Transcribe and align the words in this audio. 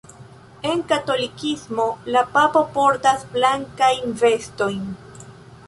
En 0.69 0.79
katolikismo 0.91 1.85
la 2.15 2.25
Papo 2.37 2.63
portas 2.79 3.29
blankajn 3.37 4.19
vestojn. 4.25 4.93